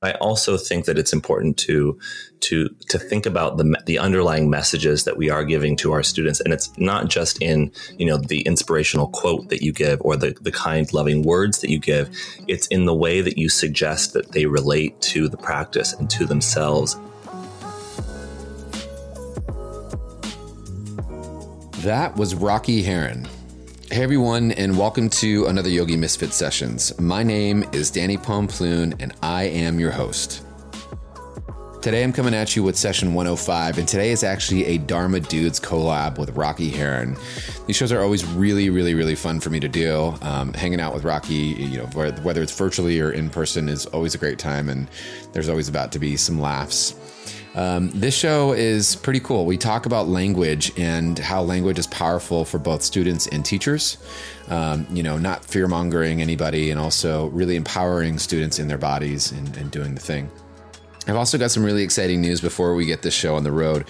[0.00, 1.98] I also think that it's important to
[2.40, 6.38] to to think about the the underlying messages that we are giving to our students,
[6.40, 10.36] and it's not just in you know the inspirational quote that you give or the
[10.40, 12.10] the kind, loving words that you give.
[12.46, 16.26] It's in the way that you suggest that they relate to the practice and to
[16.26, 16.96] themselves.
[21.82, 23.26] That was Rocky Heron.
[23.90, 26.92] Hey everyone, and welcome to another Yogi Misfit Sessions.
[27.00, 30.44] My name is Danny Pomploon, and I am your host.
[31.80, 35.58] Today I'm coming at you with session 105, and today is actually a Dharma Dudes
[35.58, 37.16] collab with Rocky Heron.
[37.66, 40.14] These shows are always really, really, really fun for me to do.
[40.20, 44.14] Um, hanging out with Rocky, you know, whether it's virtually or in person, is always
[44.14, 44.86] a great time, and
[45.32, 46.94] there's always about to be some laughs.
[47.58, 49.44] Um, this show is pretty cool.
[49.44, 53.98] We talk about language and how language is powerful for both students and teachers.
[54.46, 59.32] Um, you know, not fear mongering anybody and also really empowering students in their bodies
[59.32, 60.30] and, and doing the thing.
[61.08, 63.86] I've also got some really exciting news before we get this show on the road.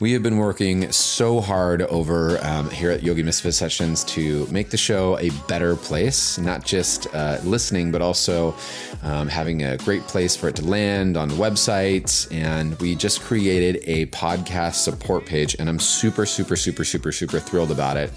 [0.00, 4.70] We have been working so hard over um, here at Yogi Misfit Sessions to make
[4.70, 8.56] the show a better place, not just uh, listening, but also
[9.04, 12.28] um, having a great place for it to land on the website.
[12.32, 17.38] And we just created a podcast support page, and I'm super, super, super, super, super
[17.38, 18.10] thrilled about it.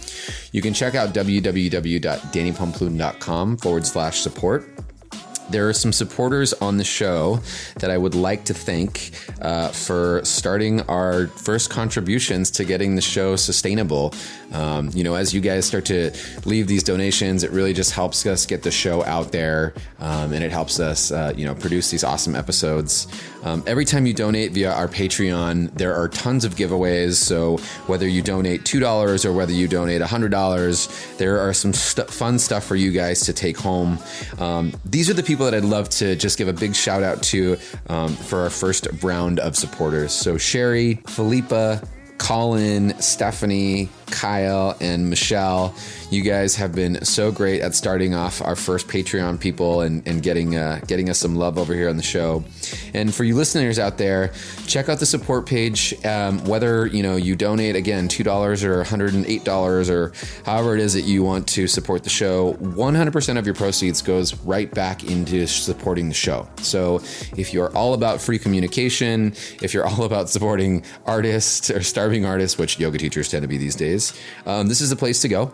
[0.51, 4.67] You can check out www.dannypomploon.com forward slash support
[5.49, 7.39] there are some supporters on the show
[7.79, 13.01] that I would like to thank uh, for starting our first contributions to getting the
[13.01, 14.13] show sustainable.
[14.51, 16.11] Um, you know, as you guys start to
[16.45, 20.43] leave these donations, it really just helps us get the show out there um, and
[20.43, 23.07] it helps us, uh, you know, produce these awesome episodes.
[23.47, 27.13] Um, every time you donate via our Patreon, there are tons of giveaways.
[27.13, 32.39] So whether you donate $2 or whether you donate $100, there are some st- fun
[32.39, 33.99] stuff for you guys to take home.
[34.37, 37.23] Um, these are the people that I'd love to just give a big shout out
[37.23, 40.11] to um, for our first round of supporters.
[40.11, 41.81] So Sherry, Philippa,
[42.17, 45.73] Colin, Stephanie, Kyle, and Michelle.
[46.09, 50.23] You guys have been so great at starting off our first Patreon people and, and
[50.23, 52.45] getting uh, getting us some love over here on the show.
[52.93, 54.31] And for you listeners out there,
[54.67, 55.93] check out the support page.
[56.05, 59.89] Um, whether you know you donate again two dollars or one hundred and eight dollars
[59.89, 60.13] or
[60.45, 63.55] however it is that you want to support the show, one hundred percent of your
[63.55, 66.47] proceeds goes right back into supporting the show.
[66.61, 67.01] So
[67.35, 72.57] if you're all about free communication, if you're all about supporting artists or starving artists,
[72.57, 73.96] which yoga teachers tend to be these days
[74.45, 75.51] um, this is the place to go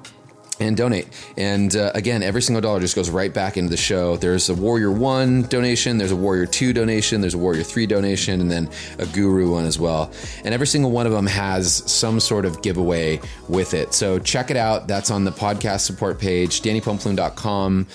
[0.60, 1.08] and donate.
[1.38, 4.18] And uh, again, every single dollar just goes right back into the show.
[4.18, 8.42] There's a Warrior 1 donation, there's a Warrior 2 donation, there's a Warrior 3 donation,
[8.42, 10.12] and then a Guru one as well.
[10.44, 13.94] And every single one of them has some sort of giveaway with it.
[13.94, 14.88] So check it out.
[14.88, 17.86] That's on the podcast support page, dannypomploon.com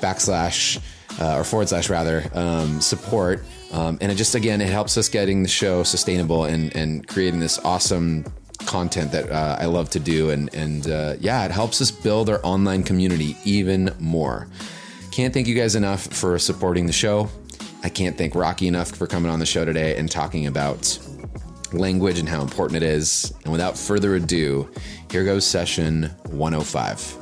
[0.00, 0.80] backslash
[1.20, 3.44] uh, or forward slash rather um, support.
[3.72, 7.38] Um, and it just again it helps us getting the show sustainable and and creating
[7.40, 8.24] this awesome
[8.66, 10.30] content that uh, I love to do.
[10.30, 14.48] And, and uh, yeah, it helps us build our online community even more.
[15.10, 17.28] Can't thank you guys enough for supporting the show.
[17.82, 20.98] I can't thank Rocky enough for coming on the show today and talking about
[21.72, 23.32] language and how important it is.
[23.44, 24.68] And without further ado,
[25.10, 27.16] here goes session 105.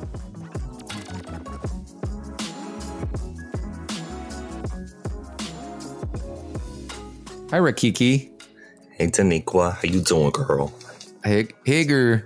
[7.49, 8.29] Hi, Rakiki.
[8.91, 9.75] Hey, Taniqua.
[9.75, 10.76] How you doing, girl?
[11.27, 12.21] Hey, hey, girl.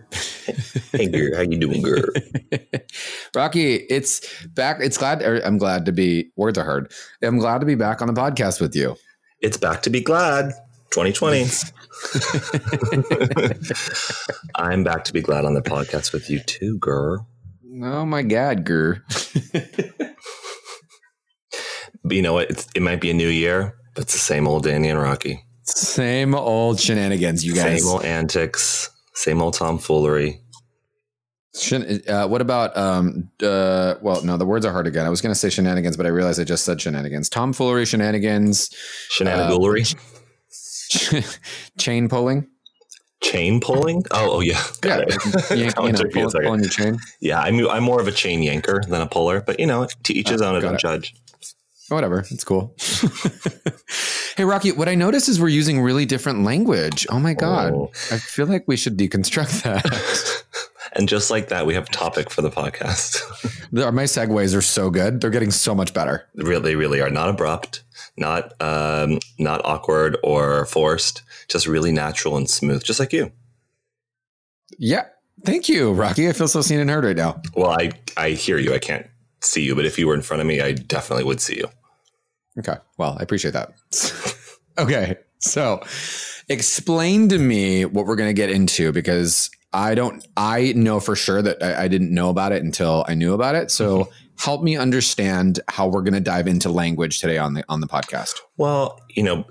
[0.92, 1.36] hey, girl.
[1.36, 2.04] How you doing, girl?
[3.36, 4.78] Rocky, it's back.
[4.80, 5.24] It's glad.
[5.24, 6.30] Er, I'm glad to be.
[6.36, 6.94] Words are hard.
[7.24, 8.96] I'm glad to be back on the podcast with you.
[9.40, 10.54] It's back to be glad.
[10.92, 11.48] 2020.
[14.56, 17.28] I'm back to be glad on the podcast with you too, girl.
[17.82, 18.98] Oh my God, girl.
[22.08, 22.52] you know what?
[22.52, 25.44] It's, it might be a new year, but it's the same old Danny and Rocky.
[25.64, 27.82] Same old shenanigans, you guys.
[27.82, 30.42] Same old antics, same old tomfoolery.
[32.08, 35.06] Uh, what about um uh well no the words are hard again.
[35.06, 37.28] I was gonna say shenanigans, but I realized I just said shenanigans.
[37.30, 38.70] Tomfoolery, shenanigans,
[39.10, 39.96] shenanigans,
[41.14, 41.22] uh,
[41.78, 42.48] chain pulling.
[43.22, 44.04] Chain pulling?
[44.12, 44.64] Oh, oh yeah.
[44.82, 45.58] Got yeah, it.
[45.58, 46.98] Yank, you know, pull, pulling your chain.
[47.20, 50.14] Yeah, I'm I'm more of a chain yanker than a puller, but you know, to
[50.14, 50.56] each his own.
[50.56, 51.14] I don't judge.
[51.92, 52.74] Whatever, it's cool.
[54.38, 57.06] hey, Rocky, what I noticed is we're using really different language.
[57.10, 57.74] Oh my God.
[57.74, 57.92] Oh.
[58.12, 60.44] I feel like we should deconstruct that.
[60.94, 63.22] and just like that, we have a topic for the podcast.
[63.94, 65.20] my segues are so good.
[65.20, 66.26] They're getting so much better.
[66.36, 67.10] Really, really are.
[67.10, 67.84] Not abrupt,
[68.16, 73.34] not um, not awkward or forced, just really natural and smooth, just like you.
[74.78, 75.08] Yeah.
[75.44, 76.30] Thank you, Rocky.
[76.30, 77.42] I feel so seen and heard right now.
[77.56, 78.74] Well, I, I hear you.
[78.74, 79.08] I can't
[79.42, 81.68] see you, but if you were in front of me, I definitely would see you.
[82.60, 82.76] Okay.
[82.98, 83.74] Well, I appreciate that.
[84.78, 85.18] okay.
[85.40, 85.82] So
[86.50, 91.16] explain to me what we're going to get into because I don't, I know for
[91.16, 93.72] sure that I, I, didn't know about it until I knew about it.
[93.72, 94.12] So mm-hmm.
[94.38, 97.88] help me understand how we're going to dive into language today on the, on the
[97.88, 98.36] podcast.
[98.58, 99.46] Well, you know,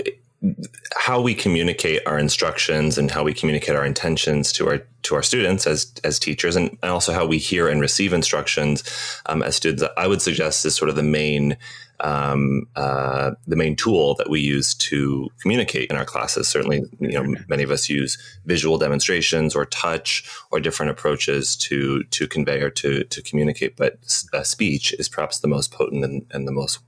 [0.96, 5.22] how we communicate our instructions and how we communicate our intentions to our to our
[5.22, 8.82] students as as teachers and, and also how we hear and receive instructions
[9.26, 11.58] um, as students i would suggest is sort of the main
[12.02, 17.12] um, uh, the main tool that we use to communicate in our classes certainly you
[17.12, 22.60] know many of us use visual demonstrations or touch or different approaches to to convey
[22.60, 23.98] or to to communicate but
[24.32, 26.80] uh, speech is perhaps the most potent and, and the most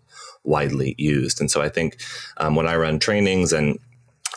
[0.44, 1.41] widely used.
[1.41, 2.00] And so I think
[2.38, 3.79] um, when I run trainings and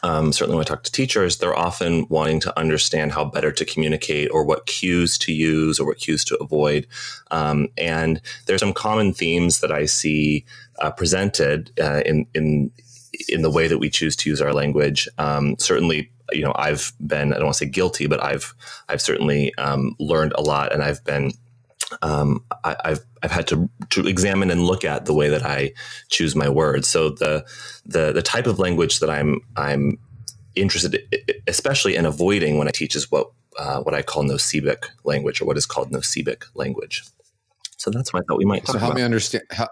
[0.06, 3.66] um, certainly when I talk to teachers, they're often wanting to understand how better to
[3.66, 6.86] communicate or what cues to use or what cues to avoid.
[7.32, 10.46] Um, and there's some common themes that I see
[10.78, 12.72] uh, presented uh, in, in
[13.30, 15.08] in the way that we choose to use our language.
[15.18, 18.54] Um, certainly, you know, I've been I don't want to say guilty, but I've
[18.90, 21.32] I've certainly um, learned a lot, and I've been
[22.02, 25.74] um, I, have I've had to to examine and look at the way that I
[26.10, 26.88] choose my words.
[26.88, 27.46] So the
[27.86, 29.98] the the type of language that I'm I'm
[30.56, 31.02] interested,
[31.48, 35.46] especially in avoiding when I teach, is what uh, what I call nocebic language, or
[35.46, 37.04] what is called nocebic language.
[37.78, 38.66] So that's what I thought we might.
[38.66, 38.98] so help about.
[38.98, 39.44] me understand.
[39.52, 39.70] How,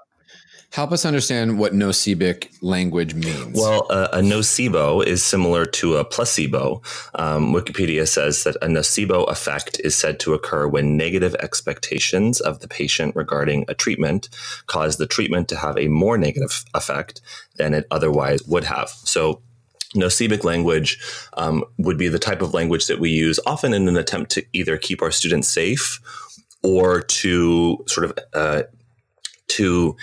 [0.74, 3.54] Help us understand what nocebic language means.
[3.54, 6.82] Well, uh, a nocebo is similar to a placebo.
[7.14, 12.62] Um, Wikipedia says that a nocebo effect is said to occur when negative expectations of
[12.62, 14.30] the patient regarding a treatment
[14.66, 17.22] cause the treatment to have a more negative effect
[17.58, 18.90] than it otherwise would have.
[18.90, 19.44] So,
[19.94, 20.98] Nocebic language
[21.34, 24.44] um, would be the type of language that we use often in an attempt to
[24.52, 26.00] either keep our students safe
[26.64, 28.64] or to sort of uh,
[29.50, 29.96] to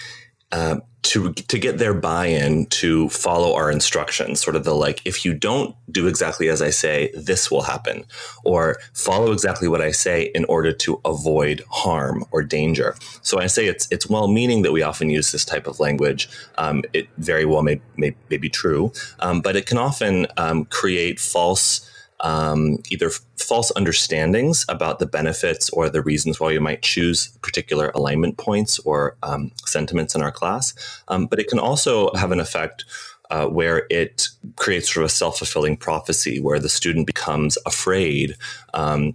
[0.52, 5.24] um, to to get their buy-in to follow our instructions sort of the like if
[5.24, 8.04] you don't do exactly as i say this will happen
[8.44, 12.94] or follow exactly what i say in order to avoid harm or danger.
[13.22, 16.28] So i say it's it's well meaning that we often use this type of language.
[16.58, 18.92] Um, it very well may, may, may be true.
[19.20, 21.88] Um, but it can often um, create false
[22.20, 27.90] um, either false understandings about the benefits or the reasons why you might choose particular
[27.94, 30.74] alignment points or um, sentiments in our class.
[31.08, 32.84] Um, but it can also have an effect
[33.30, 38.36] uh, where it creates sort of a self fulfilling prophecy where the student becomes afraid.
[38.74, 39.14] Um,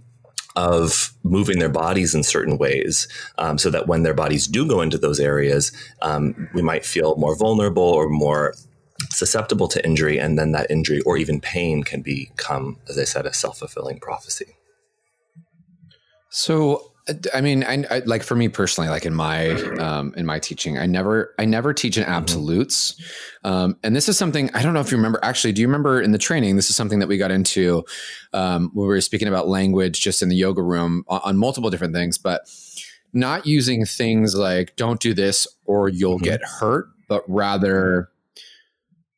[0.56, 3.06] of moving their bodies in certain ways,
[3.36, 5.70] um, so that when their bodies do go into those areas,
[6.00, 8.54] um, we might feel more vulnerable or more
[9.10, 13.26] susceptible to injury, and then that injury or even pain can become, as I said,
[13.26, 14.56] a self fulfilling prophecy.
[16.30, 16.92] So,
[17.32, 20.76] I mean, I, I, like for me personally, like in my um, in my teaching,
[20.76, 22.12] I never I never teach in mm-hmm.
[22.12, 23.46] absolutes, mm-hmm.
[23.46, 25.20] um, and this is something I don't know if you remember.
[25.22, 26.56] Actually, do you remember in the training?
[26.56, 27.84] This is something that we got into
[28.32, 31.70] um, when we were speaking about language just in the yoga room on, on multiple
[31.70, 32.42] different things, but
[33.12, 36.24] not using things like "don't do this" or "you'll mm-hmm.
[36.24, 38.10] get hurt," but rather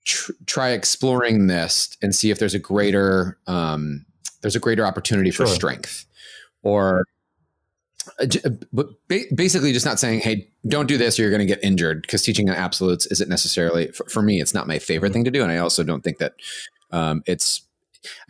[0.05, 4.05] tr- try exploring this and see if there's a greater um,
[4.43, 6.07] there's a greater opportunity for strength
[6.63, 7.05] or
[8.21, 11.47] uh, uh, but basically just not saying hey don't do this or you're going to
[11.47, 15.09] get injured because teaching in absolutes isn't necessarily for, for, me it's not my favorite
[15.09, 15.15] mm-hmm.
[15.15, 16.35] thing to do and i also don't think that
[16.91, 17.68] um, it's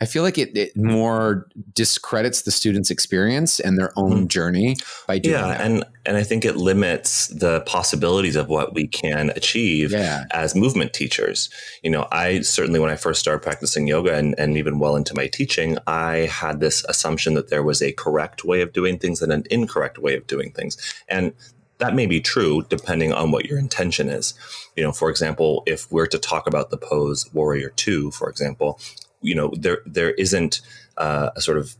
[0.01, 4.27] I feel like it, it, more discredits the student's experience and their own mm.
[4.27, 5.61] journey by doing yeah, that.
[5.61, 10.25] and and I think it limits the possibilities of what we can achieve yeah.
[10.31, 11.49] as movement teachers.
[11.83, 15.13] You know, I certainly when I first started practicing yoga and, and even well into
[15.15, 19.21] my teaching, I had this assumption that there was a correct way of doing things
[19.21, 20.77] and an incorrect way of doing things.
[21.07, 21.33] And
[21.77, 24.33] that may be true depending on what your intention is.
[24.75, 28.79] You know, for example, if we're to talk about the pose Warrior Two, for example,
[29.21, 30.61] you know there there isn't
[30.97, 31.75] uh, a sort of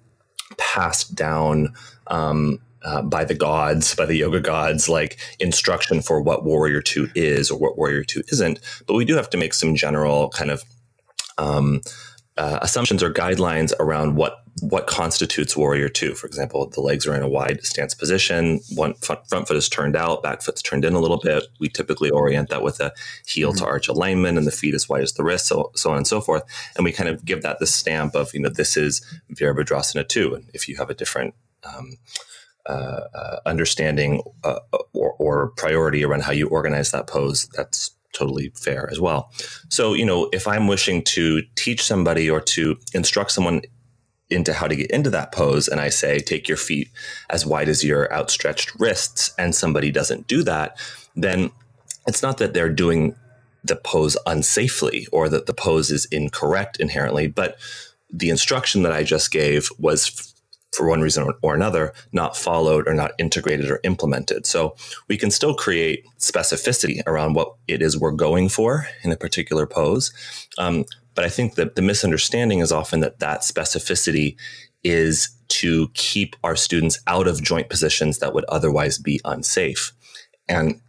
[0.58, 1.74] passed down
[2.08, 7.10] um, uh, by the gods, by the yoga gods, like instruction for what Warrior Two
[7.16, 8.60] is or what Warrior Two isn't.
[8.88, 10.64] But we do have to make some general kind of
[11.38, 11.82] um,
[12.38, 16.16] uh, assumptions or guidelines around what what constitutes warrior two.
[16.16, 19.96] For example, the legs are in a wide stance position, one front, foot is turned
[19.96, 21.44] out, back foot's turned in a little bit.
[21.60, 22.94] We typically orient that with a
[23.26, 23.60] heel mm-hmm.
[23.60, 26.08] to arch alignment, and the feet as wide as the wrist, so so on and
[26.08, 26.44] so forth.
[26.76, 29.02] And we kind of give that the stamp of you know this is
[29.34, 30.36] Virabhadrasana two.
[30.36, 31.98] And if you have a different um,
[32.66, 34.60] uh, uh, understanding uh,
[34.94, 39.32] or, or priority around how you organize that pose, that's totally fair as well.
[39.70, 43.62] So, you know, if I'm wishing to teach somebody or to instruct someone
[44.30, 46.90] into how to get into that pose and I say take your feet
[47.30, 50.78] as wide as your outstretched wrists and somebody doesn't do that,
[51.16, 51.52] then
[52.08, 53.16] it's not that they're doing
[53.64, 57.28] the pose unsafely or that the pose is incorrect inherently.
[57.28, 57.58] But
[58.12, 60.34] the instruction that I just gave was
[60.72, 64.46] for one reason or, another, not followed or not integrated or implemented.
[64.46, 64.76] So
[65.08, 69.66] we can still create specificity around what it is we're going for in a particular
[69.66, 70.14] pose.
[70.58, 70.86] Um,
[71.20, 74.38] but I think that the misunderstanding is often that that specificity
[74.86, 79.92] is to keep our students out of joint positions that would otherwise be unsafe.
[80.48, 80.80] And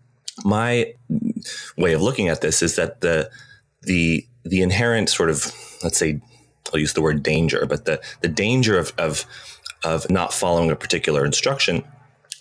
[0.45, 0.95] my
[1.77, 3.29] way of looking at this is that the
[3.83, 6.21] the the inherent sort of let's say
[6.73, 9.27] I'll use the word danger, but the the danger of of
[9.83, 11.83] of not following a particular instruction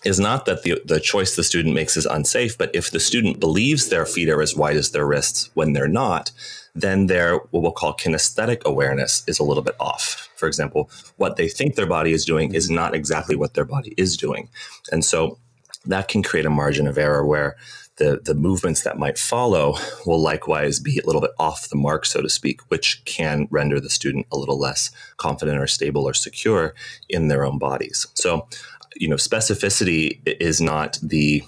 [0.05, 3.39] is not that the, the choice the student makes is unsafe, but if the student
[3.39, 6.31] believes their feet are as wide as their wrists when they're not,
[6.73, 10.29] then their what we'll call kinesthetic awareness is a little bit off.
[10.35, 13.93] For example, what they think their body is doing is not exactly what their body
[13.97, 14.49] is doing.
[14.91, 15.37] And so
[15.85, 17.57] that can create a margin of error where
[17.97, 19.75] the, the movements that might follow
[20.05, 23.79] will likewise be a little bit off the mark, so to speak, which can render
[23.79, 26.73] the student a little less confident or stable or secure
[27.09, 28.07] in their own bodies.
[28.13, 28.47] So,
[28.95, 31.43] you know, specificity is not the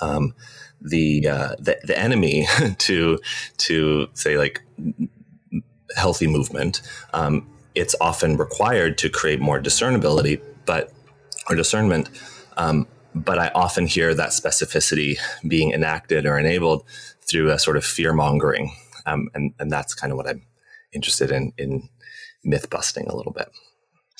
[0.00, 0.34] um,
[0.80, 2.46] the, uh, the the enemy
[2.78, 3.18] to
[3.58, 4.62] to say like
[5.96, 6.82] healthy movement.
[7.12, 10.92] Um, it's often required to create more discernibility, but
[11.48, 12.08] or discernment.
[12.56, 16.84] Um, but I often hear that specificity being enacted or enabled
[17.22, 18.74] through a sort of fear mongering,
[19.06, 20.42] um, and and that's kind of what I'm
[20.92, 21.88] interested in in
[22.44, 23.48] myth busting a little bit.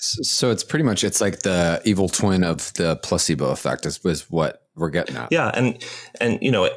[0.04, 4.30] So it's pretty much it's like the evil twin of the placebo effect is, is
[4.30, 5.30] what we're getting at.
[5.30, 5.82] Yeah, and
[6.20, 6.70] and you know,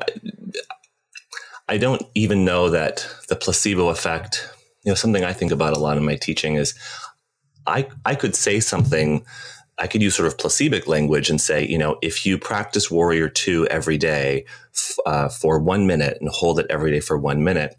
[1.67, 4.50] I don't even know that the placebo effect.
[4.84, 6.74] You know, something I think about a lot in my teaching is,
[7.65, 9.25] I I could say something
[9.77, 13.29] I could use sort of placebic language and say, you know, if you practice Warrior
[13.29, 14.46] Two every day
[15.05, 17.75] uh, for one minute and hold it every day for one minute,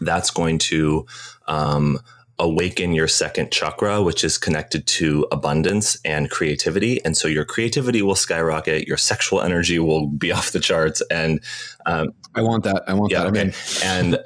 [0.00, 1.06] that's going to
[1.46, 1.98] um,
[2.38, 7.04] awaken your second chakra, which is connected to abundance and creativity.
[7.04, 11.02] And so your creativity will skyrocket, your sexual energy will be off the charts.
[11.10, 11.40] And
[11.86, 12.82] um, I want that.
[12.88, 13.28] I want yeah, that.
[13.28, 13.52] I mean,
[13.84, 14.18] and,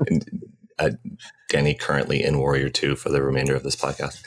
[0.08, 0.42] and
[0.78, 0.90] uh,
[1.48, 4.22] Danny currently in Warrior Two for the remainder of this podcast.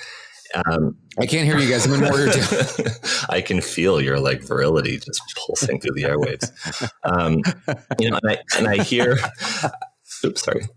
[0.67, 1.85] Um, I can't hear you guys.
[1.85, 2.85] I'm in Warrior Two.
[3.29, 6.51] I can feel your like virility just pulsing through the airwaves.
[7.03, 7.41] Um,
[7.99, 9.17] you know, and I, and I hear.
[10.23, 10.67] Oops, sorry.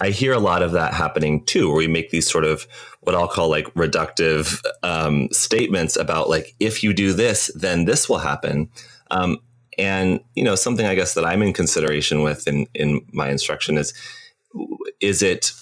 [0.00, 2.66] I hear a lot of that happening too, where we make these sort of
[3.00, 8.08] what I'll call like reductive um, statements about like if you do this, then this
[8.08, 8.70] will happen.
[9.10, 9.38] Um,
[9.78, 13.78] and you know, something I guess that I'm in consideration with in in my instruction
[13.78, 13.92] is
[15.00, 15.52] is it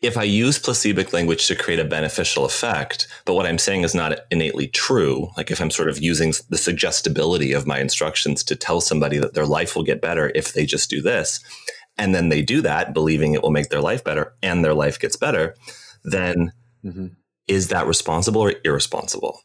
[0.00, 3.96] if I use placebic language to create a beneficial effect, but what I'm saying is
[3.96, 8.54] not innately true, like if I'm sort of using the suggestibility of my instructions to
[8.54, 11.40] tell somebody that their life will get better if they just do this,
[11.98, 14.98] and then they do that, believing it will make their life better, and their life
[14.98, 15.54] gets better,
[16.04, 16.52] then
[16.84, 17.08] mm-hmm.
[17.48, 19.40] is that responsible or irresponsible?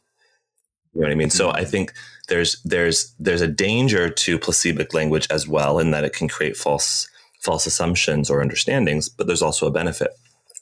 [0.92, 1.28] You know what I mean?
[1.28, 1.36] Mm-hmm.
[1.36, 1.92] So I think
[2.28, 6.56] there's there's there's a danger to placebic language as well, in that it can create
[6.56, 7.08] false
[7.42, 10.10] false assumptions or understandings, but there's also a benefit.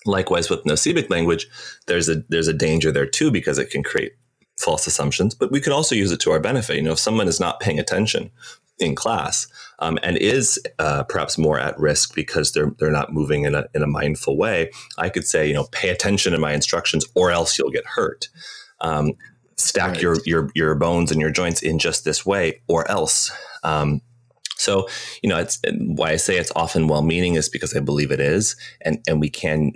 [0.04, 1.46] Likewise, with nocebic language,
[1.86, 4.12] there's a there's a danger there too because it can create
[4.58, 5.34] false assumptions.
[5.34, 6.76] But we can also use it to our benefit.
[6.76, 8.30] You know, if someone is not paying attention
[8.82, 9.46] in class
[9.78, 13.66] um, and is uh, perhaps more at risk because they're they're not moving in a
[13.74, 17.30] in a mindful way, I could say, you know, pay attention to my instructions, or
[17.30, 18.28] else you'll get hurt.
[18.80, 19.14] Um,
[19.56, 20.02] stack right.
[20.02, 23.30] your your your bones and your joints in just this way, or else.
[23.62, 24.02] Um,
[24.56, 24.88] so,
[25.22, 28.54] you know, it's why I say it's often well-meaning is because I believe it is,
[28.80, 29.72] and and we can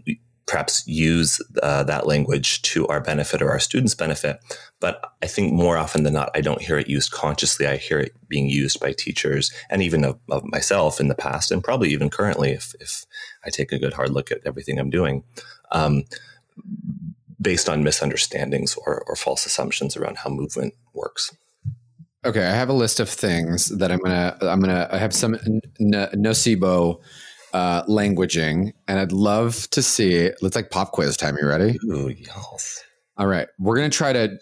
[0.46, 4.38] perhaps use uh, that language to our benefit or our students' benefit.
[4.86, 7.66] But I think more often than not, I don't hear it used consciously.
[7.66, 11.50] I hear it being used by teachers and even of, of myself in the past,
[11.50, 13.04] and probably even currently, if if
[13.44, 15.24] I take a good hard look at everything I'm doing.
[15.72, 16.04] Um,
[17.40, 21.36] based on misunderstandings or, or false assumptions around how movement works.
[22.24, 25.34] Okay, I have a list of things that I'm gonna I'm gonna I have some
[25.34, 25.62] n-
[26.14, 27.00] nocebo
[27.52, 30.30] uh, languaging, and I'd love to see.
[30.42, 31.36] Let's like pop quiz time.
[31.42, 31.76] You ready?
[31.86, 32.85] Ooh, yes.
[33.18, 34.38] All right, we're gonna try to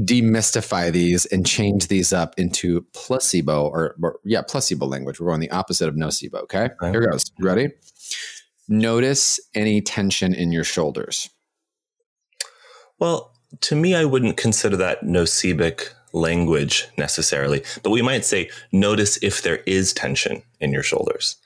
[0.00, 5.18] demystify these and change these up into placebo or, or yeah, placebo language.
[5.18, 6.42] We're going the opposite of nocebo.
[6.42, 6.90] Okay, right.
[6.90, 7.24] here goes.
[7.40, 7.70] Ready?
[8.68, 11.30] Notice any tension in your shoulders.
[12.98, 19.18] Well, to me, I wouldn't consider that nocebic language necessarily, but we might say, notice
[19.22, 21.36] if there is tension in your shoulders.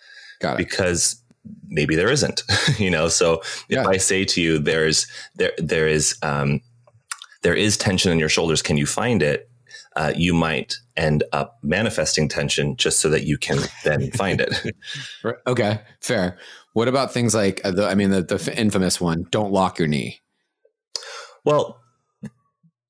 [0.41, 0.59] Got it.
[0.59, 1.21] Because
[1.69, 2.43] maybe there isn't,
[2.79, 3.09] you know?
[3.09, 3.83] So yeah.
[3.83, 6.61] if I say to you, there's, there, there is, um,
[7.42, 8.62] there is tension in your shoulders.
[8.62, 9.49] Can you find it?
[9.96, 14.75] uh, you might end up manifesting tension just so that you can then find it.
[15.46, 16.38] okay, fair.
[16.72, 19.88] What about things like uh, the, I mean, the, the infamous one: don't lock your
[19.88, 20.20] knee.
[21.44, 21.80] Well,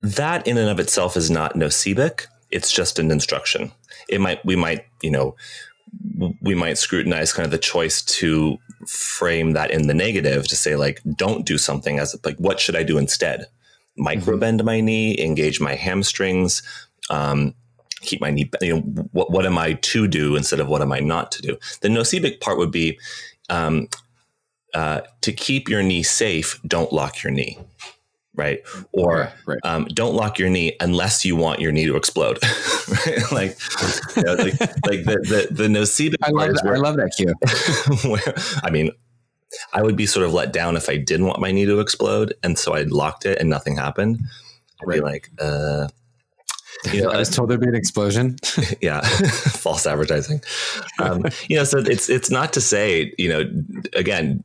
[0.03, 2.27] that in and of itself is not nocebic.
[2.51, 3.73] It's just an instruction.
[4.09, 5.35] It might we might you know
[6.41, 10.75] we might scrutinize kind of the choice to frame that in the negative to say
[10.77, 13.47] like don't do something as like what should I do instead?
[13.97, 14.67] Micro bend mm-hmm.
[14.67, 16.63] my knee, engage my hamstrings,
[17.11, 17.55] um,
[18.01, 18.51] keep my knee.
[18.61, 18.81] You know
[19.13, 21.59] what what am I to do instead of what am I not to do?
[21.81, 22.99] The nocebic part would be
[23.51, 23.89] um,
[24.75, 26.61] uh, to keep your knee safe.
[26.67, 27.59] Don't lock your knee
[28.35, 28.63] right?
[28.93, 29.59] Or right.
[29.65, 32.39] Um, don't lock your knee unless you want your knee to explode,
[33.07, 33.33] right?
[33.33, 33.59] like,
[34.17, 37.13] you know, like, like the the the nocebic I love that, where, I love that
[37.17, 38.11] cue.
[38.11, 38.91] where, I mean,
[39.73, 42.35] I would be sort of let down if I didn't want my knee to explode,
[42.43, 44.21] and so I locked it and nothing happened.
[44.81, 44.95] I'd right.
[44.97, 45.89] be like, uh,
[46.93, 48.37] you know, I was told there'd be an explosion.
[48.81, 49.01] yeah,
[49.51, 50.43] false advertising.
[50.99, 53.51] Um, you know, so it's it's not to say, you know,
[53.95, 54.43] again,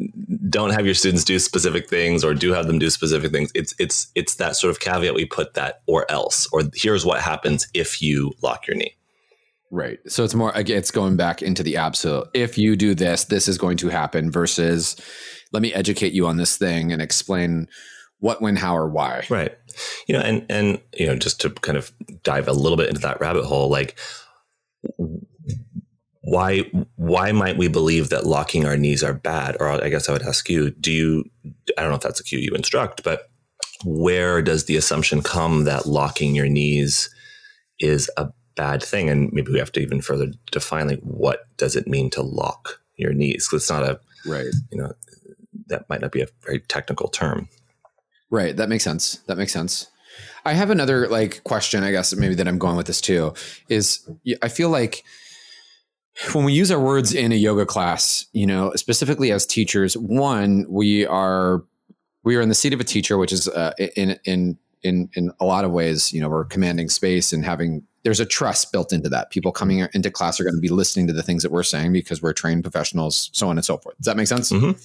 [0.50, 3.52] don't have your students do specific things or do have them do specific things.
[3.56, 7.22] It's it's it's that sort of caveat we put that or else or here's what
[7.22, 8.97] happens if you lock your knee.
[9.72, 10.00] Right.
[10.08, 12.28] So it's more again, it's going back into the absolute.
[12.34, 14.32] If you do this, this is going to happen.
[14.32, 14.96] Versus,
[15.52, 17.68] let me educate you on this thing and explain
[18.20, 19.26] what, when, how, or why.
[19.30, 19.58] Right.
[20.08, 21.92] You know, and and you know, just to kind of
[22.24, 24.00] dive a little bit into that rabbit hole, like
[26.22, 29.58] why why might we believe that locking our knees are bad?
[29.60, 31.24] Or I guess I would ask you, do you
[31.78, 33.30] I don't know if that's a cue you instruct, but
[33.86, 37.10] where does the assumption come that locking your knees
[37.80, 39.10] is a bad thing?
[39.10, 42.82] And maybe we have to even further define like what does it mean to lock
[42.98, 43.48] your knees?
[43.48, 44.92] Because it's not a right, you know,
[45.68, 47.48] that might not be a very technical term.
[48.30, 48.58] Right.
[48.58, 49.18] That makes sense.
[49.28, 49.88] That makes sense.
[50.46, 53.34] I have another like question, I guess maybe that I'm going with this too,
[53.70, 54.10] is
[54.42, 55.04] I feel like
[56.34, 60.66] when we use our words in a yoga class, you know, specifically as teachers, one,
[60.68, 61.64] we are
[62.24, 65.32] we are in the seat of a teacher, which is uh, in in in in
[65.40, 68.94] a lot of ways, you know, we're commanding space and having there's a trust built
[68.94, 69.32] into that.
[69.32, 71.92] People coming into class are going to be listening to the things that we're saying
[71.94, 73.98] because we're trained professionals, so on and so forth.
[73.98, 74.52] Does that make sense?
[74.52, 74.80] Mm-hmm.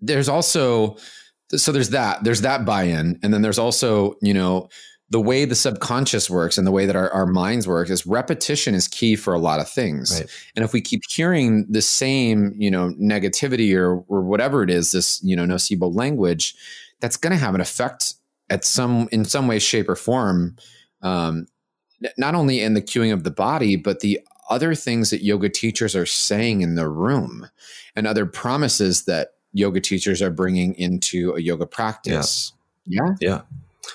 [0.00, 0.96] There's also
[1.56, 4.68] so there's that there's that buy-in and then there's also you know
[5.10, 8.74] the way the subconscious works and the way that our, our minds work is repetition
[8.74, 10.30] is key for a lot of things right.
[10.54, 14.92] and if we keep hearing the same you know negativity or, or whatever it is
[14.92, 16.54] this you know nocebo language
[17.00, 18.14] that's going to have an effect
[18.48, 20.56] at some in some way shape or form
[21.02, 21.46] um,
[22.16, 25.94] not only in the cueing of the body but the other things that yoga teachers
[25.94, 27.48] are saying in the room
[27.94, 32.52] and other promises that yoga teachers are bringing into a yoga practice.
[32.84, 33.02] Yeah.
[33.02, 33.14] Yeah.
[33.20, 33.40] yeah.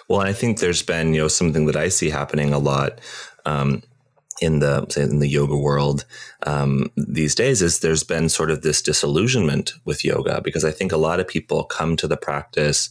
[0.08, 3.00] Well, I think there's been, you know, something that I see happening a lot
[3.46, 3.84] um,
[4.42, 6.06] in the say in the yoga world
[6.44, 10.92] um, these days is there's been sort of this disillusionment with yoga because I think
[10.92, 12.90] a lot of people come to the practice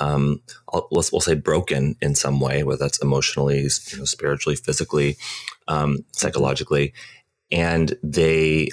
[0.00, 5.16] um, we'll, we'll, say broken in some way, whether that's emotionally, you know, spiritually, physically,
[5.68, 6.92] um, psychologically,
[7.50, 8.68] and they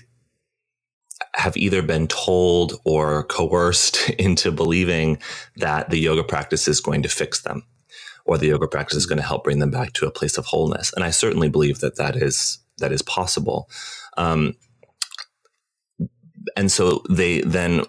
[1.35, 5.17] have either been told or coerced into believing
[5.57, 7.63] that the yoga practice is going to fix them
[8.25, 10.45] or the yoga practice is going to help bring them back to a place of
[10.45, 10.93] wholeness.
[10.93, 13.69] And I certainly believe that that is that is possible.
[14.17, 14.55] Um,
[16.55, 17.83] and so they then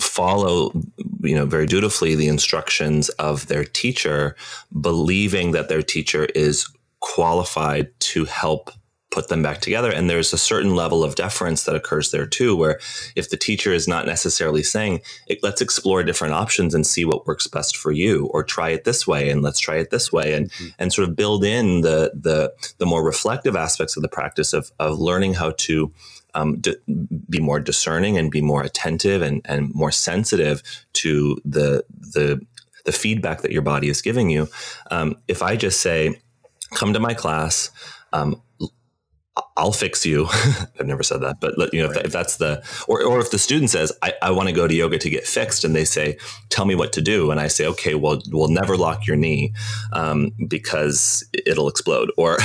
[0.00, 0.72] follow
[1.20, 4.36] you know very dutifully the instructions of their teacher
[4.80, 6.68] believing that their teacher is
[7.00, 8.70] qualified to help
[9.10, 9.90] put them back together.
[9.90, 12.78] And there's a certain level of deference that occurs there too, where
[13.16, 15.00] if the teacher is not necessarily saying,
[15.42, 19.06] let's explore different options and see what works best for you, or try it this
[19.06, 20.68] way and let's try it this way, and mm-hmm.
[20.78, 24.70] and sort of build in the the the more reflective aspects of the practice of
[24.78, 25.92] of learning how to
[26.34, 26.76] um, d-
[27.28, 32.40] be more discerning and be more attentive and, and more sensitive to the the
[32.84, 34.48] the feedback that your body is giving you.
[34.90, 36.20] Um, if I just say,
[36.74, 37.70] "Come to my class,"
[38.12, 38.40] um,
[39.56, 40.26] I'll fix you.
[40.80, 41.98] I've never said that, but you know, right.
[41.98, 44.66] if, if, that's the, or, or if the student says, I, I want to go
[44.66, 47.30] to yoga to get fixed and they say, tell me what to do.
[47.30, 49.52] And I say, okay, well, we'll never lock your knee
[49.92, 52.38] um, because it'll explode or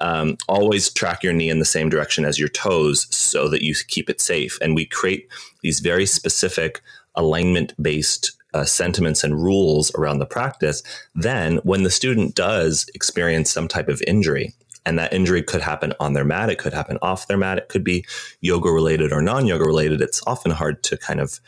[0.00, 3.74] um, always track your knee in the same direction as your toes so that you
[3.88, 4.58] keep it safe.
[4.60, 5.28] And we create
[5.62, 6.80] these very specific
[7.14, 10.82] alignment based uh, sentiments and rules around the practice,
[11.14, 14.54] then when the student does experience some type of injury,
[14.86, 16.50] and that injury could happen on their mat.
[16.50, 17.58] It could happen off their mat.
[17.58, 18.04] It could be
[18.40, 20.00] yoga related or non yoga related.
[20.00, 21.40] It's often hard to kind of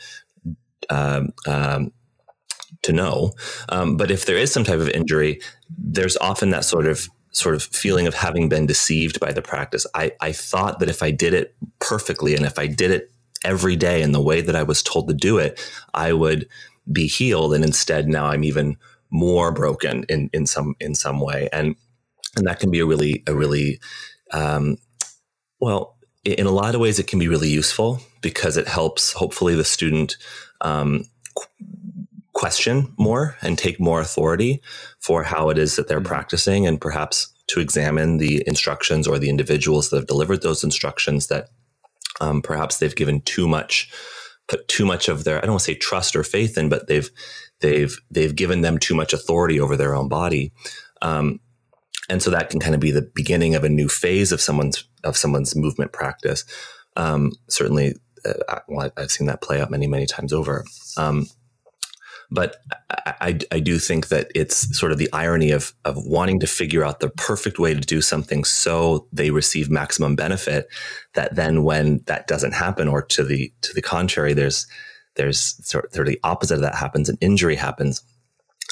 [0.89, 1.91] um, um,
[2.83, 3.33] to know.
[3.69, 5.41] Um, but if there is some type of injury,
[5.77, 9.87] there's often that sort of sort of feeling of having been deceived by the practice.
[9.95, 13.11] I, I thought that if I did it perfectly and if I did it
[13.43, 15.59] every day in the way that I was told to do it,
[15.95, 16.47] I would
[16.91, 17.53] be healed.
[17.53, 18.77] And instead, now I'm even
[19.09, 21.75] more broken in in some in some way, and
[22.35, 23.79] and that can be a really a really
[24.31, 24.77] um,
[25.59, 29.55] well in a lot of ways it can be really useful because it helps hopefully
[29.55, 30.17] the student
[30.61, 31.03] um,
[32.33, 34.61] question more and take more authority
[34.99, 36.07] for how it is that they're mm-hmm.
[36.07, 41.27] practicing and perhaps to examine the instructions or the individuals that have delivered those instructions
[41.27, 41.49] that
[42.21, 43.91] um, perhaps they've given too much
[44.47, 46.87] put too much of their I don't want to say trust or faith in, but
[46.87, 47.09] they've
[47.59, 50.51] they've they've given them too much authority over their own body.
[51.01, 51.39] Um,
[52.09, 54.83] and so that can kind of be the beginning of a new phase of someone's
[55.03, 56.43] of someone's movement practice.
[56.95, 60.65] Um, certainly, uh, well, I've seen that play out many many times over.
[60.97, 61.27] Um,
[62.29, 62.57] but
[62.89, 66.47] I, I, I, do think that it's sort of the irony of of wanting to
[66.47, 70.67] figure out the perfect way to do something so they receive maximum benefit.
[71.13, 74.67] That then, when that doesn't happen, or to the to the contrary, there's
[75.15, 78.01] there's sort of the opposite of that happens, an injury happens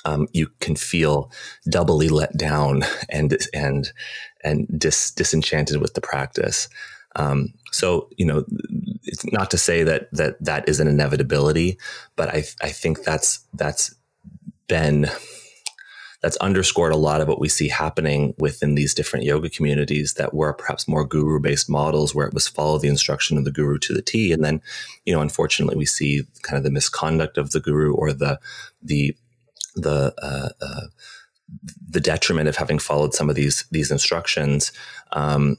[0.06, 1.32] um, you can feel
[1.70, 3.92] doubly let down and and
[4.44, 6.68] and dis, disenchanted with the practice.
[7.16, 8.46] Um, so you know,
[9.04, 11.78] it's not to say that that that is an inevitability,
[12.16, 13.94] but I I think that's that's
[14.68, 15.10] been
[16.22, 20.34] that's underscored a lot of what we see happening within these different yoga communities that
[20.34, 23.80] were perhaps more guru based models where it was follow the instruction of the guru
[23.80, 24.32] to the T.
[24.32, 24.62] And then,
[25.06, 28.40] you know, unfortunately we see kind of the misconduct of the guru or the,
[28.84, 29.16] the
[29.76, 30.88] the uh, uh,
[31.90, 34.72] the detriment of having followed some of these these instructions
[35.12, 35.58] um,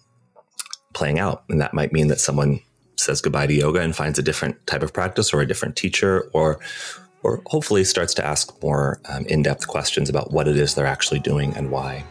[0.95, 2.61] playing out, and that might mean that someone
[2.97, 6.31] says goodbye to yoga and finds a different type of practice or a different teacher,
[6.33, 6.59] or
[7.23, 10.87] or hopefully starts to ask more um, in depth questions about what it is they're
[10.87, 12.05] actually doing and why.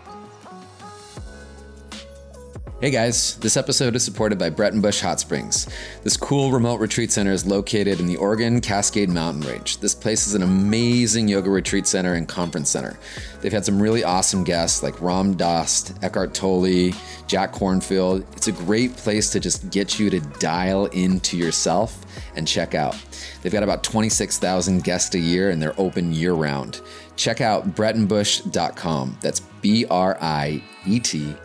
[2.81, 5.67] Hey guys, this episode is supported by Breitenbush Hot Springs.
[6.01, 9.77] This cool remote retreat center is located in the Oregon Cascade Mountain Range.
[9.77, 12.97] This place is an amazing yoga retreat center and conference center.
[13.39, 16.91] They've had some really awesome guests like Ram Dass, Eckhart Tolle,
[17.27, 18.25] Jack Kornfield.
[18.35, 22.03] It's a great place to just get you to dial into yourself
[22.35, 22.97] and check out.
[23.43, 26.81] They've got about 26,000 guests a year and they're open year round.
[27.15, 29.19] Check out breitenbush.com.
[29.21, 31.35] That's B R I E T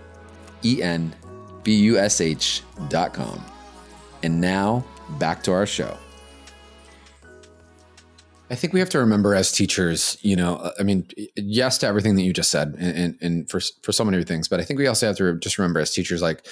[0.65, 1.15] E N
[1.67, 3.43] bush.com.
[4.23, 4.85] And now,
[5.19, 5.99] back to our show.
[8.49, 12.15] I think we have to remember as teachers, you know, I mean, yes to everything
[12.15, 14.79] that you just said and, and, and for, for so many things, but I think
[14.79, 16.47] we also have to just remember as teachers, like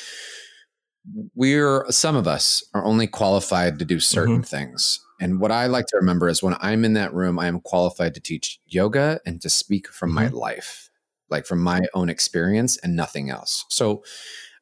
[1.36, 4.42] we're, some of us are only qualified to do certain mm-hmm.
[4.42, 4.98] things.
[5.20, 8.14] And what I like to remember is when I'm in that room, I am qualified
[8.14, 10.16] to teach yoga and to speak from mm-hmm.
[10.16, 10.90] my life,
[11.30, 13.64] like from my own experience and nothing else.
[13.68, 14.02] So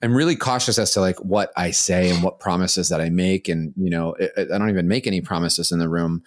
[0.03, 3.49] I'm really cautious as to like what I say and what promises that I make.
[3.49, 6.25] And, you know, I don't even make any promises in the room.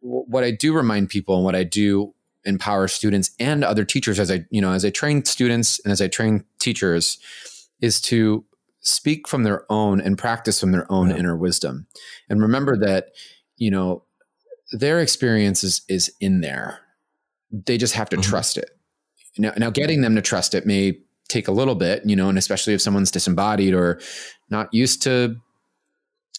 [0.00, 4.30] What I do remind people and what I do empower students and other teachers as
[4.30, 7.18] I, you know, as I train students and as I train teachers
[7.80, 8.44] is to
[8.80, 11.16] speak from their own and practice from their own yeah.
[11.16, 11.86] inner wisdom.
[12.28, 13.08] And remember that,
[13.56, 14.04] you know,
[14.72, 16.80] their experience is, is in there.
[17.50, 18.30] They just have to mm-hmm.
[18.30, 18.70] trust it.
[19.38, 22.38] Now, now getting them to trust it may take a little bit, you know, and
[22.38, 24.00] especially if someone's disembodied or
[24.50, 25.36] not used to,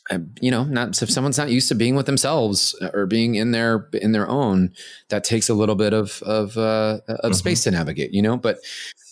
[0.09, 3.51] um, you know, not if someone's not used to being with themselves or being in
[3.51, 4.73] their in their own,
[5.09, 7.33] that takes a little bit of of uh, of mm-hmm.
[7.33, 8.37] space to navigate, you know.
[8.37, 8.59] But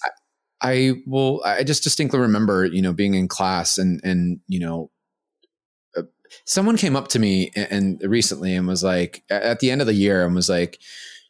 [0.04, 0.10] I,
[0.62, 4.90] I will, I just distinctly remember, you know, being in class and and you know,
[5.98, 6.04] uh,
[6.46, 9.88] someone came up to me and, and recently and was like, at the end of
[9.88, 10.80] the year, and was like,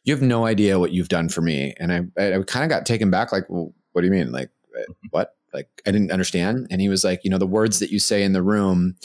[0.04, 2.86] "You have no idea what you've done for me," and I I kind of got
[2.86, 4.30] taken back, like, well what do you mean?
[4.30, 5.06] Like, uh, mm-hmm.
[5.08, 5.34] what?
[5.54, 6.66] Like, I didn't understand.
[6.70, 8.96] And he was like, you know, the words that you say in the room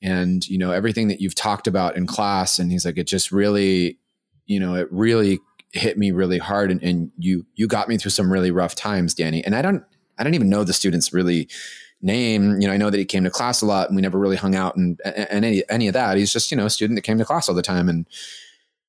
[0.00, 2.58] and, you know, everything that you've talked about in class.
[2.58, 3.98] And he's like, it just really,
[4.46, 5.38] you know, it really
[5.74, 6.70] hit me really hard.
[6.70, 9.44] And, and you, you got me through some really rough times, Danny.
[9.44, 9.84] And I don't,
[10.18, 11.46] I don't even know the student's really
[12.00, 12.58] name.
[12.58, 14.36] You know, I know that he came to class a lot and we never really
[14.36, 16.16] hung out and, and any, any of that.
[16.16, 17.90] He's just, you know, a student that came to class all the time.
[17.90, 18.06] And,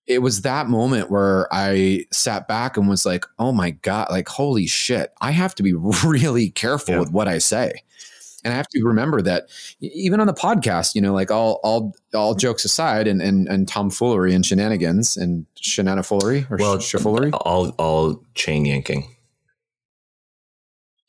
[0.09, 4.27] it was that moment where I sat back and was like, oh my God, like,
[4.27, 6.99] holy shit, I have to be really careful yeah.
[6.99, 7.83] with what I say.
[8.43, 9.49] And I have to remember that
[9.81, 13.67] even on the podcast, you know, like all all all jokes aside and and, and
[13.67, 16.95] tomfoolery and shenanigans and shenanifoolery or well, sh-
[17.33, 19.13] all all chain yanking.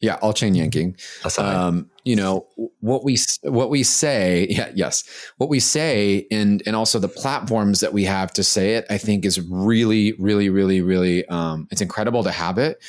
[0.00, 0.96] Yeah, all chain yanking.
[1.24, 1.54] Aside.
[1.54, 2.46] Um, you know
[2.80, 4.46] what we what we say.
[4.50, 5.04] Yeah, yes,
[5.36, 8.86] what we say, and and also the platforms that we have to say it.
[8.88, 11.26] I think is really, really, really, really.
[11.28, 12.82] Um, it's incredible to have it,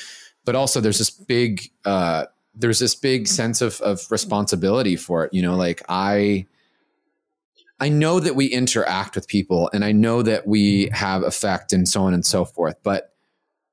[0.45, 5.33] but also there's this big uh, there's this big sense of of responsibility for it.
[5.33, 6.45] You know, like I.
[7.79, 11.89] I know that we interact with people and I know that we have effect and
[11.89, 12.75] so on and so forth.
[12.83, 13.15] But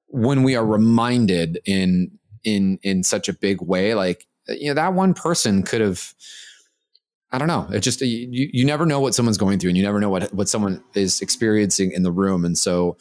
[0.06, 4.74] when we are reminded in in in such a big way like uh, you know
[4.74, 6.14] that one person could have
[7.30, 7.68] I don't know.
[7.70, 10.32] It just you you never know what someone's going through, and you never know what
[10.32, 12.96] what someone is experiencing in the room, and so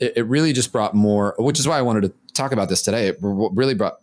[0.00, 1.36] it, it really just brought more.
[1.38, 3.06] Which is why I wanted to talk about this today.
[3.06, 3.98] It really brought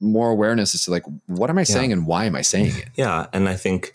[0.00, 1.96] more awareness as to like what am I saying yeah.
[1.96, 2.88] and why am I saying it?
[2.96, 3.94] Yeah, and I think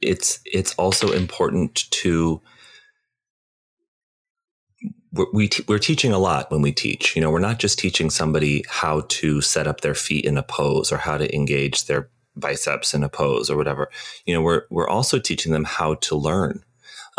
[0.00, 2.40] it's it's also important to
[5.12, 7.16] we're, we t- we're teaching a lot when we teach.
[7.16, 10.42] You know, we're not just teaching somebody how to set up their feet in a
[10.42, 13.90] pose or how to engage their biceps in a pose or whatever.
[14.26, 16.62] You know, we're we're also teaching them how to learn.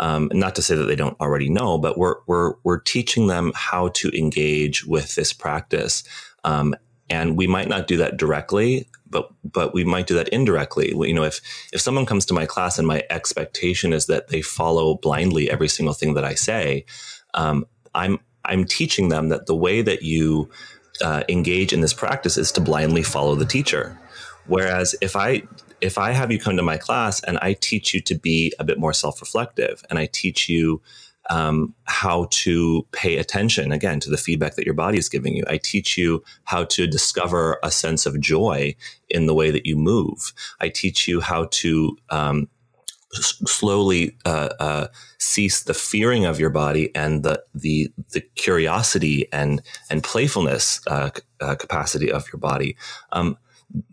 [0.00, 3.52] Um, not to say that they don't already know, but we're we're we're teaching them
[3.54, 6.02] how to engage with this practice.
[6.44, 6.74] Um,
[7.10, 10.88] and we might not do that directly, but but we might do that indirectly.
[10.88, 11.40] You know, if
[11.72, 15.68] if someone comes to my class and my expectation is that they follow blindly every
[15.68, 16.86] single thing that I say,
[17.34, 20.50] um, I'm I'm teaching them that the way that you
[21.02, 23.98] uh, engage in this practice is to blindly follow the teacher.
[24.46, 25.42] Whereas if I
[25.80, 28.64] if I have you come to my class and I teach you to be a
[28.64, 30.80] bit more self reflective and I teach you
[31.30, 35.44] um, how to pay attention again to the feedback that your body is giving you.
[35.48, 38.74] I teach you how to discover a sense of joy
[39.08, 40.32] in the way that you move.
[40.60, 42.48] I teach you how to um,
[43.14, 44.86] slowly uh, uh,
[45.18, 51.10] cease the fearing of your body and the the the curiosity and and playfulness uh,
[51.40, 52.76] uh, capacity of your body.
[53.12, 53.36] Um,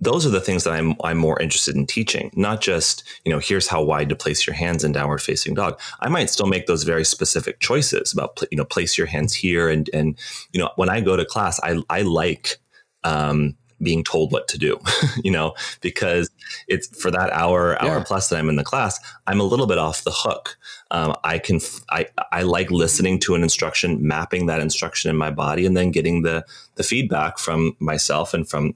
[0.01, 2.31] those are the things that I'm I'm more interested in teaching.
[2.33, 5.79] Not just you know here's how wide to place your hands in downward facing dog.
[5.99, 9.69] I might still make those very specific choices about you know place your hands here
[9.69, 10.17] and and
[10.53, 12.57] you know when I go to class I I like
[13.03, 14.79] um, being told what to do,
[15.23, 16.29] you know, because
[16.67, 18.03] it's for that hour, hour yeah.
[18.05, 20.57] plus that I'm in the class, I'm a little bit off the hook.
[20.91, 25.31] Um, I can, I, I like listening to an instruction, mapping that instruction in my
[25.31, 28.73] body, and then getting the the feedback from myself and from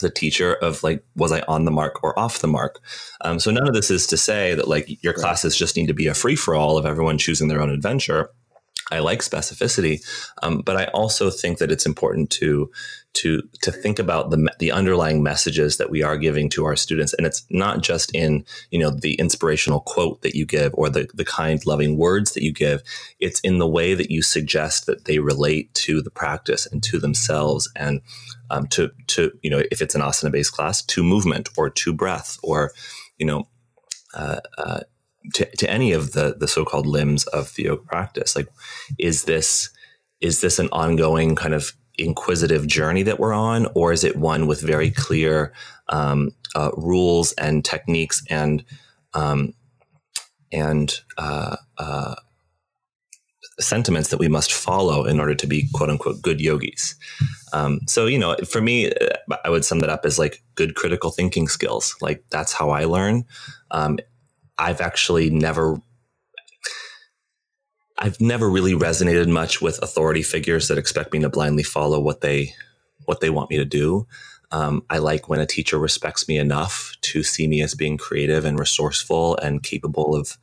[0.00, 2.80] the teacher of like was i on the mark or off the mark
[3.20, 5.94] um, so none of this is to say that like your classes just need to
[5.94, 8.28] be a free-for-all of everyone choosing their own adventure
[8.92, 10.04] I like specificity,
[10.42, 12.70] um, but I also think that it's important to
[13.14, 17.14] to to think about the the underlying messages that we are giving to our students,
[17.14, 21.08] and it's not just in you know the inspirational quote that you give or the
[21.14, 22.82] the kind, loving words that you give.
[23.20, 26.98] It's in the way that you suggest that they relate to the practice and to
[26.98, 28.00] themselves, and
[28.50, 31.92] um, to to you know if it's an asana based class, to movement or to
[31.92, 32.72] breath or
[33.18, 33.48] you know.
[34.14, 34.80] Uh, uh,
[35.32, 38.46] to, to any of the the so-called limbs of the yoga practice like
[38.98, 39.70] is this
[40.20, 44.46] is this an ongoing kind of inquisitive journey that we're on or is it one
[44.46, 45.52] with very clear
[45.88, 48.64] um, uh, rules and techniques and
[49.14, 49.54] um,
[50.52, 52.14] and uh, uh,
[53.60, 56.94] sentiments that we must follow in order to be quote unquote good yogis.
[57.52, 58.92] Um, so, you know, for me,
[59.44, 61.94] I would sum that up as like good critical thinking skills.
[62.00, 63.24] Like that's how I learn.
[63.70, 63.98] Um,
[64.58, 65.80] I've actually never
[68.04, 72.20] I've never really resonated much with authority figures that expect me to blindly follow what
[72.20, 72.52] they
[73.06, 74.06] what they want me to do.
[74.52, 78.44] Um, I like when a teacher respects me enough to see me as being creative
[78.44, 80.36] and resourceful and capable of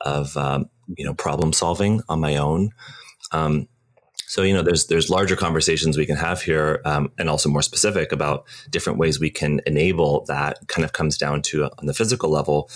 [0.00, 2.70] of um, you know problem solving on my own.
[3.30, 3.68] Um,
[4.26, 7.62] so you know, there's there's larger conversations we can have here, um, and also more
[7.62, 10.66] specific about different ways we can enable that.
[10.66, 12.68] Kind of comes down to on the physical level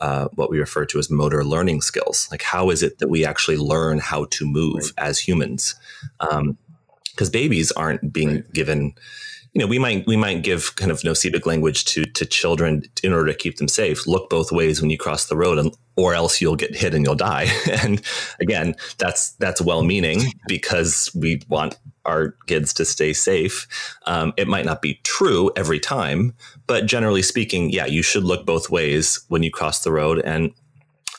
[0.00, 2.28] uh, what we refer to as motor learning skills.
[2.30, 4.92] Like, how is it that we actually learn how to move right.
[5.08, 5.74] as humans?
[6.18, 8.52] Because um, babies aren't being right.
[8.52, 8.94] given,
[9.52, 13.12] you know, we might we might give kind of nocebo language to to children in
[13.12, 14.06] order to keep them safe.
[14.06, 17.04] Look both ways when you cross the road, and or else you'll get hit and
[17.04, 17.48] you'll die.
[17.82, 18.00] and
[18.40, 21.76] again, that's that's well meaning because we want
[22.10, 23.66] our kids to stay safe.
[24.06, 26.34] Um, it might not be true every time,
[26.66, 30.20] but generally speaking, yeah, you should look both ways when you cross the road.
[30.24, 30.52] And,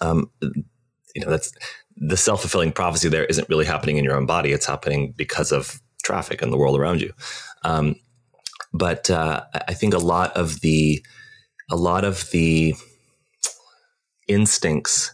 [0.02, 1.54] um, you know, that's
[1.96, 4.52] the self fulfilling prophecy there isn't really happening in your own body.
[4.52, 7.14] It's happening because of traffic and the world around you.
[7.64, 7.96] Um,
[8.74, 11.04] but uh, I think a lot of the,
[11.70, 12.76] a lot of the
[14.28, 15.14] instincts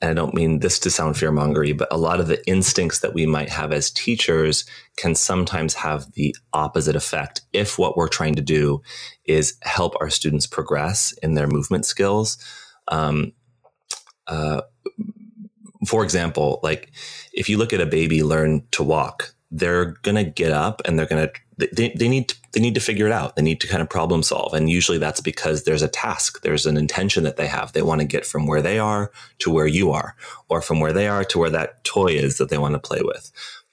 [0.00, 3.00] and I don't mean this to sound fear mongery, but a lot of the instincts
[3.00, 4.64] that we might have as teachers
[4.96, 8.80] can sometimes have the opposite effect if what we're trying to do
[9.26, 12.38] is help our students progress in their movement skills.
[12.88, 13.32] Um,
[14.26, 14.62] uh,
[15.86, 16.92] for example, like
[17.32, 20.98] if you look at a baby learn to walk, they're going to get up and
[20.98, 21.32] they're going to
[21.72, 23.36] they, they need to, they need to figure it out.
[23.36, 24.54] They need to kind of problem solve.
[24.54, 27.72] And usually that's because there's a task, there's an intention that they have.
[27.72, 29.10] They want to get from where they are
[29.40, 30.16] to where you are,
[30.48, 33.00] or from where they are to where that toy is that they want to play
[33.02, 33.30] with.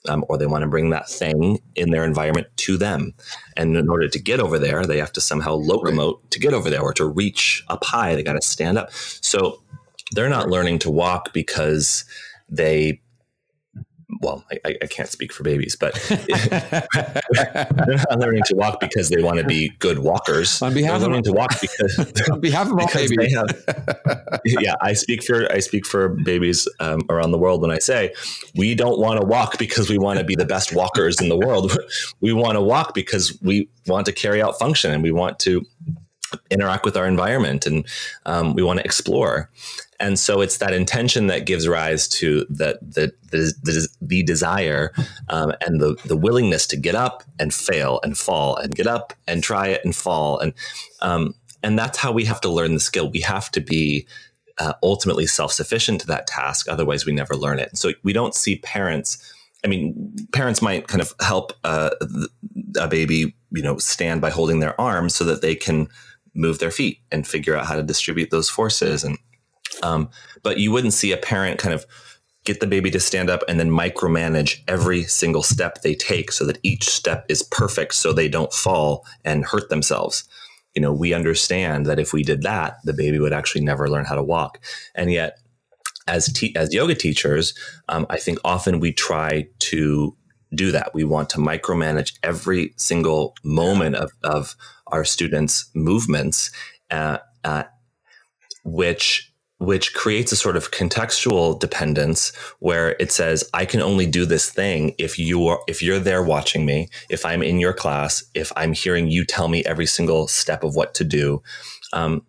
[0.07, 3.13] Um, or they want to bring that thing in their environment to them.
[3.57, 6.31] And in order to get over there, they have to somehow locomote right.
[6.31, 8.15] to get over there or to reach up high.
[8.15, 8.91] They got to stand up.
[8.93, 9.61] So
[10.11, 12.05] they're not learning to walk because
[12.47, 13.01] they
[14.21, 19.21] well, I, I, can't speak for babies, but they're not learning to walk because they
[19.21, 20.61] want to be good walkers.
[20.61, 24.75] On behalf they're learning of, to walk because on behalf of all babies, have, yeah,
[24.81, 28.13] I speak for I speak for babies um, around the world when I say
[28.55, 31.37] we don't want to walk because we want to be the best walkers in the
[31.37, 31.77] world.
[32.21, 35.65] we want to walk because we want to carry out function and we want to
[36.49, 37.85] interact with our environment and
[38.25, 39.49] um, we want to explore
[39.99, 44.91] and so it's that intention that gives rise to the the the, the, the desire
[45.29, 49.13] um, and the the willingness to get up and fail and fall and get up
[49.27, 50.53] and try it and fall and
[51.01, 53.09] um, and that's how we have to learn the skill.
[53.09, 54.07] We have to be
[54.57, 56.67] uh, ultimately self sufficient to that task.
[56.69, 57.77] Otherwise, we never learn it.
[57.77, 59.33] So we don't see parents.
[59.63, 61.89] I mean, parents might kind of help uh,
[62.79, 65.87] a baby, you know, stand by holding their arms so that they can
[66.37, 69.17] move their feet and figure out how to distribute those forces and
[69.83, 70.09] um,
[70.43, 71.85] but you wouldn't see a parent kind of
[72.47, 76.45] get the baby to stand up and then micromanage every single step they take so
[76.45, 80.23] that each step is perfect so they don't fall and hurt themselves.
[80.73, 84.05] You know, we understand that if we did that, the baby would actually never learn
[84.05, 84.63] how to walk.
[84.95, 85.39] And yet,
[86.07, 87.53] as te- as yoga teachers,
[87.89, 90.15] um, I think often we try to
[90.55, 90.93] do that.
[90.93, 94.55] We want to micromanage every single moment of, of
[94.91, 96.51] our students' movements,
[96.91, 97.63] uh, uh,
[98.63, 104.25] which which creates a sort of contextual dependence where it says i can only do
[104.25, 108.23] this thing if you are if you're there watching me if i'm in your class
[108.33, 111.41] if i'm hearing you tell me every single step of what to do.
[111.93, 112.23] Um,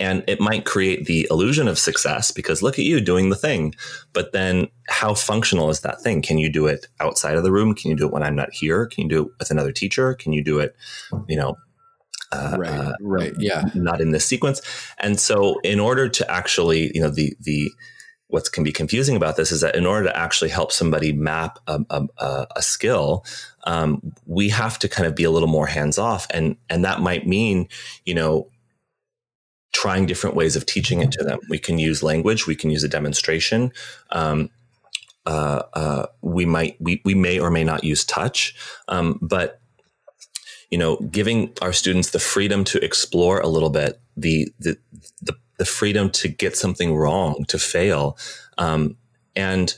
[0.00, 3.74] and it might create the illusion of success because look at you doing the thing
[4.12, 6.20] but then how functional is that thing?
[6.20, 7.74] Can you do it outside of the room?
[7.74, 8.86] Can you do it when i'm not here?
[8.86, 10.14] Can you do it with another teacher?
[10.14, 10.76] Can you do it
[11.28, 11.56] you know
[12.34, 14.60] uh, right, uh, right, yeah, not in this sequence.
[14.98, 17.70] And so, in order to actually, you know, the the
[18.28, 21.58] what can be confusing about this is that in order to actually help somebody map
[21.68, 23.24] a, a, a skill,
[23.64, 27.00] um, we have to kind of be a little more hands off, and and that
[27.00, 27.68] might mean,
[28.04, 28.50] you know,
[29.72, 31.38] trying different ways of teaching it to them.
[31.48, 33.72] We can use language, we can use a demonstration.
[34.10, 34.50] Um,
[35.26, 38.54] uh, uh, we might we, we may or may not use touch,
[38.88, 39.60] um, but
[40.70, 44.76] you know, giving our students the freedom to explore a little bit, the the
[45.22, 48.18] the, the freedom to get something wrong, to fail,
[48.58, 48.96] um,
[49.36, 49.76] and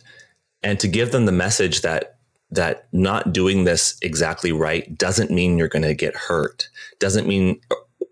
[0.63, 2.17] and to give them the message that
[2.51, 6.69] that not doing this exactly right doesn't mean you're going to get hurt.
[6.99, 7.61] Doesn't mean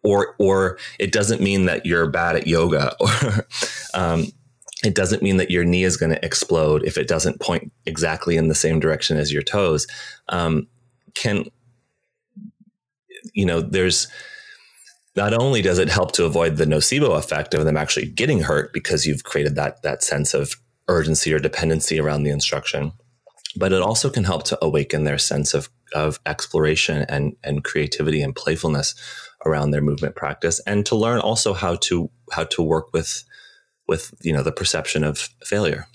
[0.03, 3.47] or or it doesn't mean that you're bad at yoga or
[3.95, 4.27] um,
[4.85, 8.37] it doesn't mean that your knee is going to explode if it doesn't point exactly
[8.37, 9.87] in the same direction as your toes.
[10.29, 10.67] Um,
[11.15, 11.47] can
[13.35, 14.09] you know, there's
[15.17, 18.73] not only does it help to avoid the nocebo effect of them actually getting hurt
[18.73, 20.55] because you've created that that sense of
[20.89, 22.93] urgency or dependency around the instruction,
[23.57, 28.23] but it also can help to awaken their sense of of exploration and and creativity
[28.23, 28.95] and playfulness
[29.47, 33.25] around their movement practice, and to learn also how to how to work with
[33.87, 35.87] with you know the perception of failure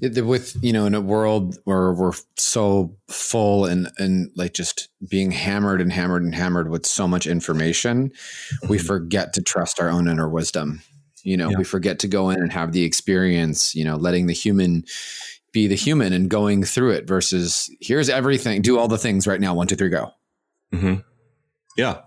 [0.00, 5.30] with you know in a world where we're so full and and like just being
[5.30, 8.68] hammered and hammered and hammered with so much information mm-hmm.
[8.68, 10.82] we forget to trust our own inner wisdom
[11.22, 11.58] you know yeah.
[11.58, 14.84] we forget to go in and have the experience you know letting the human
[15.52, 19.40] be the human and going through it versus here's everything do all the things right
[19.40, 20.10] now one two three go
[20.72, 20.94] mm-hmm.
[21.76, 22.00] yeah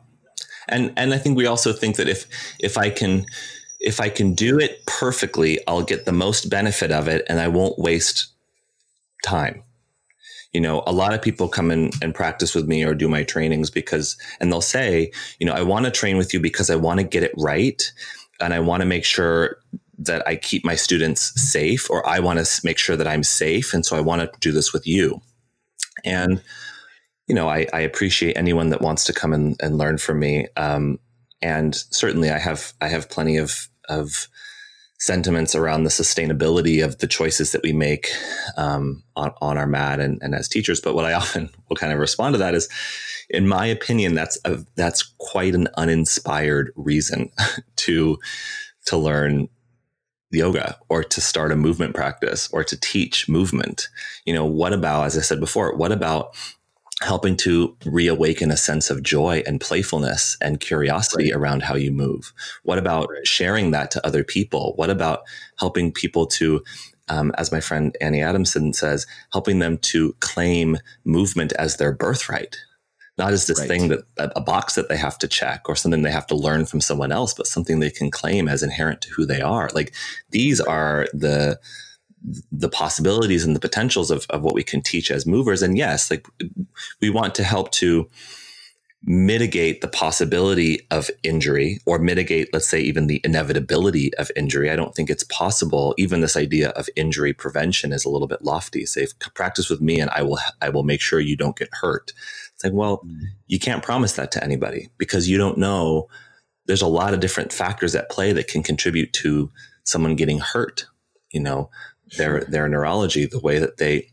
[0.67, 2.25] and and i think we also think that if
[2.59, 3.25] if i can
[3.83, 7.49] if I can do it perfectly, I'll get the most benefit of it and I
[7.49, 8.27] won't waste
[9.23, 9.61] time.
[10.53, 13.23] You know, a lot of people come in and practice with me or do my
[13.23, 16.75] trainings because, and they'll say, you know, I want to train with you because I
[16.75, 17.91] want to get it right.
[18.39, 19.57] And I want to make sure
[19.99, 23.73] that I keep my students safe, or I want to make sure that I'm safe.
[23.73, 25.21] And so I want to do this with you.
[26.03, 26.41] And,
[27.27, 30.47] you know, I, I appreciate anyone that wants to come and, and learn from me.
[30.57, 30.99] Um,
[31.41, 33.69] and certainly I have I have plenty of
[33.99, 34.27] of
[35.03, 38.09] sentiments around the sustainability of the choices that we make
[38.55, 40.79] um, on, on our mat and, and as teachers.
[40.79, 42.69] But what I often will kind of respond to that is,
[43.29, 47.31] in my opinion, that's a, that's quite an uninspired reason
[47.77, 48.17] to
[48.85, 49.47] to learn
[50.31, 53.89] yoga or to start a movement practice or to teach movement.
[54.25, 56.35] You know, what about, as I said before, what about
[57.03, 61.39] helping to reawaken a sense of joy and playfulness and curiosity right.
[61.39, 62.33] around how you move?
[62.63, 63.27] What about right.
[63.27, 64.73] sharing that to other people?
[64.75, 65.21] What about
[65.57, 66.63] helping people to,
[67.09, 72.57] um, as my friend Annie Adamson says, helping them to claim movement as their birthright?
[73.17, 73.67] Not as this right.
[73.67, 76.65] thing that a box that they have to check or something they have to learn
[76.65, 79.69] from someone else, but something they can claim as inherent to who they are.
[79.75, 79.93] Like
[80.31, 81.59] these are the
[82.51, 85.61] the possibilities and the potentials of, of what we can teach as movers.
[85.61, 86.25] And yes, like
[87.01, 88.09] we want to help to
[89.05, 94.69] mitigate the possibility of injury or mitigate, let's say, even the inevitability of injury.
[94.69, 95.93] I don't think it's possible.
[95.97, 98.85] Even this idea of injury prevention is a little bit lofty.
[98.85, 102.13] Say, practice with me and I will, I will make sure you don't get hurt.
[102.55, 103.19] It's like, well, mm.
[103.47, 106.07] you can't promise that to anybody because you don't know.
[106.65, 109.51] There's a lot of different factors at play that can contribute to
[109.83, 110.85] someone getting hurt.
[111.31, 111.69] You know,
[112.17, 114.09] their their neurology, the way that they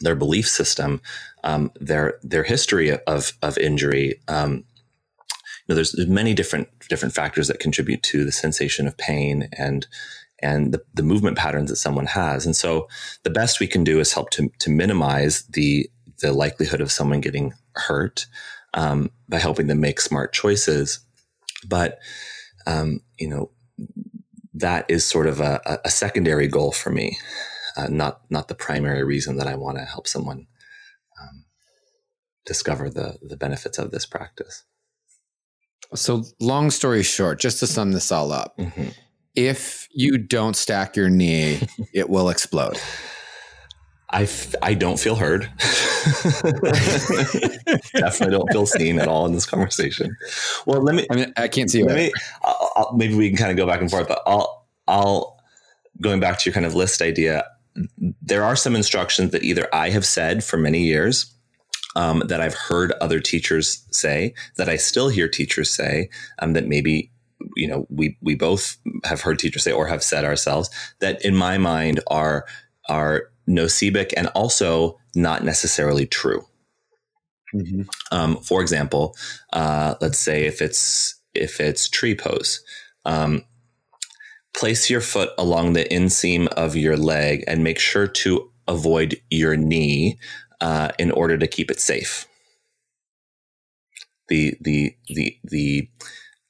[0.00, 1.00] their belief system,
[1.44, 4.20] um, their their history of of injury.
[4.28, 4.64] Um,
[5.66, 9.48] you know, there's, there's many different different factors that contribute to the sensation of pain
[9.56, 9.86] and
[10.42, 12.44] and the, the movement patterns that someone has.
[12.44, 12.88] And so
[13.22, 15.88] the best we can do is help to to minimize the
[16.20, 18.26] the likelihood of someone getting hurt
[18.74, 21.00] um, by helping them make smart choices.
[21.66, 21.98] But
[22.66, 23.50] um, you know,
[24.54, 27.16] that is sort of a, a secondary goal for me,
[27.76, 30.46] uh, not not the primary reason that I want to help someone
[31.20, 31.44] um,
[32.44, 34.64] discover the the benefits of this practice.
[35.94, 38.88] So, long story short, just to sum this all up, mm-hmm.
[39.34, 41.60] if you don't stack your knee,
[41.94, 42.78] it will explode.
[44.12, 45.42] I f- I don't feel heard.
[47.94, 50.14] Definitely don't feel seen at all in this conversation.
[50.66, 51.06] Well, let me.
[51.10, 51.82] I mean, I can't see.
[51.82, 52.12] Let me.
[52.44, 54.66] I'll, I'll, maybe we can kind of go back and forth, but I'll.
[54.86, 55.40] I'll
[56.00, 57.44] going back to your kind of list idea.
[58.20, 61.32] There are some instructions that either I have said for many years,
[61.96, 66.10] um, that I've heard other teachers say, that I still hear teachers say,
[66.40, 67.10] um, that maybe
[67.56, 71.34] you know we we both have heard teachers say or have said ourselves that in
[71.34, 72.44] my mind are
[72.88, 76.44] are nocebic and also not necessarily true.
[77.54, 77.82] Mm-hmm.
[78.10, 79.14] Um, for example,
[79.52, 82.62] uh, let's say if it's if it's tree pose,
[83.04, 83.44] um,
[84.54, 89.56] place your foot along the inseam of your leg and make sure to avoid your
[89.56, 90.18] knee
[90.60, 92.26] uh, in order to keep it safe.
[94.28, 95.88] The the the the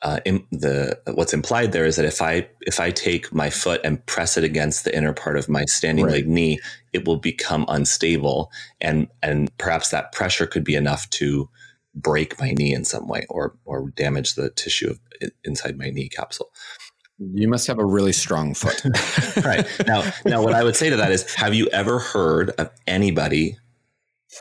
[0.03, 0.21] uh,
[0.51, 4.37] the what's implied there is that if I if I take my foot and press
[4.37, 6.15] it against the inner part of my standing right.
[6.15, 6.61] leg knee,
[6.93, 11.49] it will become unstable, and and perhaps that pressure could be enough to
[11.95, 16.09] break my knee in some way or or damage the tissue of, inside my knee
[16.09, 16.51] capsule.
[17.19, 18.83] You must have a really strong foot.
[19.45, 22.71] right now, now what I would say to that is, have you ever heard of
[22.87, 23.57] anybody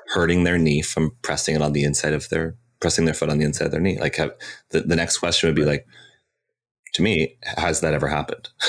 [0.07, 3.37] hurting their knee from pressing it on the inside of their pressing their foot on
[3.37, 3.97] the inside of their knee.
[3.99, 4.31] Like have,
[4.71, 5.87] the, the next question would be like,
[6.95, 8.49] to me, has that ever happened?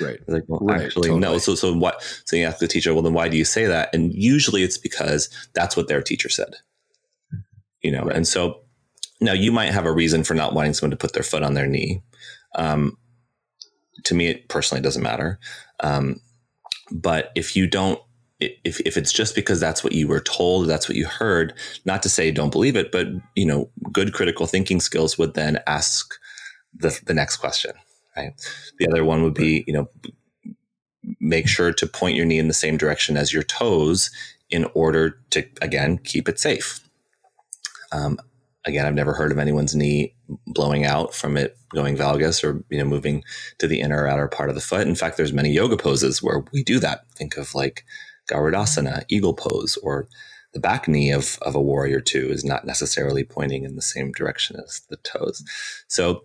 [0.00, 0.18] right.
[0.26, 1.20] like, well, right, actually, totally.
[1.20, 1.38] no.
[1.38, 2.02] So, so what?
[2.24, 3.94] So you ask the teacher, well, then why do you say that?
[3.94, 6.56] And usually it's because that's what their teacher said,
[7.82, 8.02] you know?
[8.02, 8.16] Right.
[8.16, 8.60] And so
[9.20, 11.54] now you might have a reason for not wanting someone to put their foot on
[11.54, 12.02] their knee.
[12.54, 12.96] Um,
[14.04, 15.38] to me, it personally doesn't matter.
[15.80, 16.20] Um,
[16.90, 18.00] but if you don't
[18.40, 22.02] if, if it's just because that's what you were told, that's what you heard, not
[22.02, 26.14] to say don't believe it, but you know, good critical thinking skills would then ask
[26.74, 27.72] the, the next question,
[28.16, 28.32] right?
[28.78, 29.88] The other one would be, you know,
[31.20, 34.10] make sure to point your knee in the same direction as your toes
[34.50, 36.80] in order to, again, keep it safe.
[37.92, 38.18] Um,
[38.64, 40.14] again, I've never heard of anyone's knee
[40.46, 43.22] blowing out from it going valgus or, you know, moving
[43.58, 44.86] to the inner or outer part of the foot.
[44.86, 47.08] In fact, there's many yoga poses where we do that.
[47.12, 47.84] Think of like
[48.30, 50.08] Garudasana, eagle pose, or
[50.52, 54.10] the back knee of, of a warrior two is not necessarily pointing in the same
[54.12, 55.44] direction as the toes.
[55.86, 56.24] So,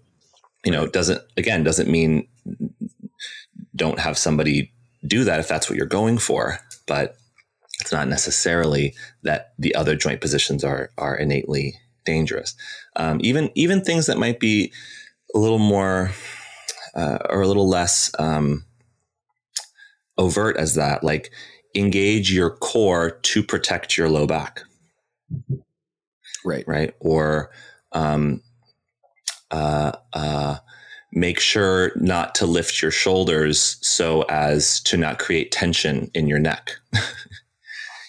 [0.63, 2.27] you know, it doesn't, again, doesn't mean
[3.75, 4.71] don't have somebody
[5.05, 7.15] do that if that's what you're going for, but
[7.79, 8.93] it's not necessarily
[9.23, 12.55] that the other joint positions are, are innately dangerous.
[12.95, 14.71] Um, even, even things that might be
[15.33, 16.11] a little more,
[16.93, 18.65] uh, or a little less, um,
[20.17, 21.31] overt as that, like
[21.73, 24.61] engage your core to protect your low back.
[26.45, 26.67] Right.
[26.67, 26.93] Right.
[26.99, 27.49] Or,
[27.93, 28.43] um,
[29.51, 30.57] uh, uh,
[31.13, 36.39] make sure not to lift your shoulders so as to not create tension in your
[36.39, 36.71] neck.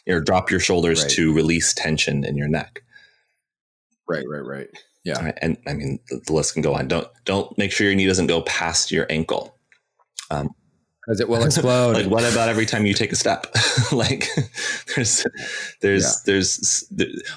[0.07, 1.11] you know, drop your shoulders Right.
[1.13, 2.83] to release tension in your neck.
[4.09, 4.69] Right, right, right.
[5.05, 5.25] Yeah.
[5.25, 5.39] Right?
[5.43, 6.87] And I mean, the, the list can go on.
[6.89, 9.57] Don't don't make sure your knee doesn't go past your ankle.
[11.07, 11.93] Because it will explode.
[11.97, 13.47] like what about every time you take a step
[13.93, 14.29] like
[14.95, 15.25] there's
[15.81, 16.11] there's Yeah.
[16.27, 16.85] there's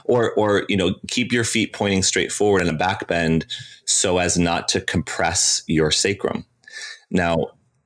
[0.05, 3.45] or or you know keep your feet pointing straight forward in a back bend
[3.85, 6.45] so as not to compress your sacrum
[7.11, 7.35] now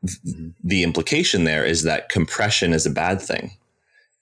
[0.05, 0.53] th- Mhm.
[0.63, 3.51] the implication there is that compression is a bad thing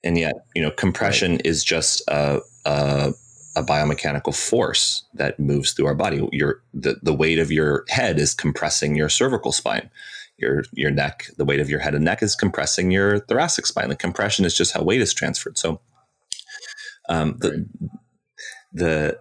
[0.04, 3.12] and yet you know compression is just a, a
[3.56, 8.20] a biomechanical force that moves through our body your the, the weight of your head
[8.20, 9.90] is compressing your cervical spine
[10.38, 13.90] your your neck, the weight of your head and neck is compressing your thoracic spine.
[13.90, 15.58] The compression is just how weight is transferred.
[15.58, 15.82] So,
[17.10, 17.68] um, the
[18.74, 19.18] the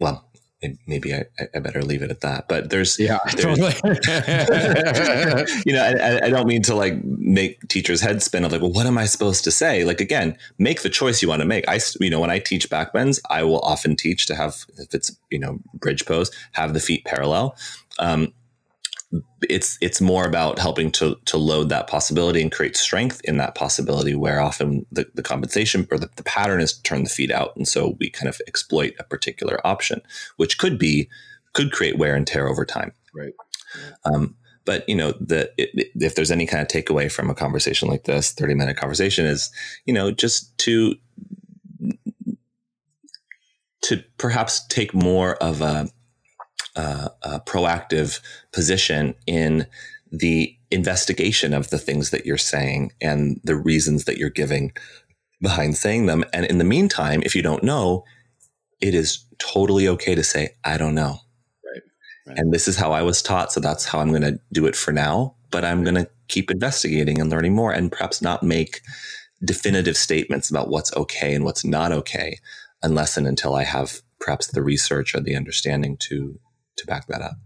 [0.00, 0.30] well,
[0.86, 2.48] maybe I, I better leave it at that.
[2.48, 3.74] But there's yeah, there's- totally.
[5.66, 8.72] you know, I, I don't mean to like make teachers' heads spin of like, well,
[8.72, 9.84] what am I supposed to say?
[9.84, 11.66] Like, again, make the choice you want to make.
[11.68, 15.16] I, you know, when I teach backbends, I will often teach to have, if it's
[15.30, 17.56] you know bridge pose, have the feet parallel.
[17.98, 18.32] Um,
[19.42, 23.54] it's it's more about helping to to load that possibility and create strength in that
[23.54, 24.14] possibility.
[24.14, 27.56] Where often the, the compensation or the, the pattern is to turn the feet out,
[27.56, 30.00] and so we kind of exploit a particular option,
[30.36, 31.08] which could be
[31.52, 32.92] could create wear and tear over time.
[33.12, 33.34] Right.
[34.04, 37.88] Um, but you know, the it, if there's any kind of takeaway from a conversation
[37.88, 39.50] like this, 30 minute conversation is,
[39.86, 40.94] you know, just to
[43.82, 45.88] to perhaps take more of a,
[46.76, 48.20] a, a proactive
[48.52, 49.66] position in
[50.12, 54.72] the investigation of the things that you're saying and the reasons that you're giving
[55.40, 56.24] behind saying them.
[56.32, 58.04] And in the meantime, if you don't know,
[58.80, 61.18] it is totally okay to say, I don't know.
[61.64, 61.82] Right,
[62.26, 62.38] right.
[62.38, 63.52] And this is how I was taught.
[63.52, 65.34] So that's how I'm going to do it for now.
[65.50, 68.80] But I'm going to keep investigating and learning more and perhaps not make
[69.44, 72.38] definitive statements about what's okay and what's not okay
[72.82, 76.38] unless and until I have perhaps the research or the understanding to
[76.80, 77.36] to back that up.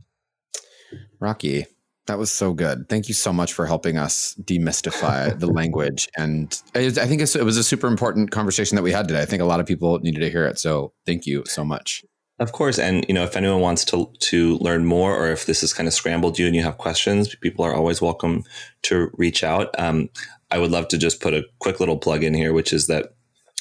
[1.20, 1.66] Rocky,
[2.06, 2.88] that was so good.
[2.88, 6.08] Thank you so much for helping us demystify the language.
[6.16, 9.22] And I I think it was a super important conversation that we had today.
[9.22, 10.58] I think a lot of people needed to hear it.
[10.58, 12.04] So thank you so much.
[12.40, 15.60] Of course, and you know, if anyone wants to to learn more, or if this
[15.60, 18.42] has kind of scrambled you and you have questions, people are always welcome
[18.82, 19.68] to reach out.
[19.78, 20.10] Um,
[20.50, 23.14] I would love to just put a quick little plug in here, which is that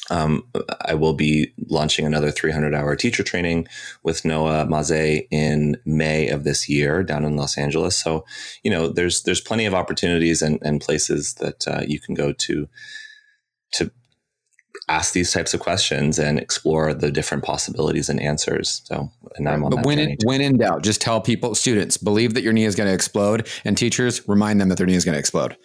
[0.09, 0.45] um,
[0.81, 3.67] I will be launching another 300 hour teacher training
[4.03, 7.95] with Noah Maze in May of this year down in Los Angeles.
[7.95, 8.25] So,
[8.63, 12.33] you know, there's there's plenty of opportunities and, and places that uh, you can go
[12.33, 12.67] to
[13.73, 13.91] to
[14.89, 18.81] ask these types of questions and explore the different possibilities and answers.
[18.85, 21.95] So, and I'm on But that when in, when in doubt, just tell people, students,
[21.95, 24.95] believe that your knee is going to explode, and teachers remind them that their knee
[24.95, 25.55] is going to explode.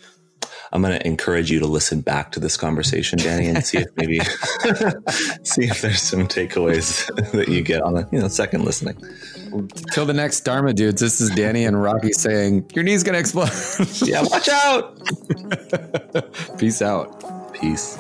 [0.73, 3.89] I'm going to encourage you to listen back to this conversation, Danny, and see if
[3.97, 4.19] maybe
[5.43, 8.97] see if there's some takeaways that you get on the you know second listening.
[9.93, 13.21] Till the next Dharma dudes, this is Danny and Rocky saying, Your knee's going to
[13.21, 13.51] explode.
[14.07, 14.99] Yeah, watch out.
[16.59, 17.55] Peace out.
[17.55, 17.99] Peace.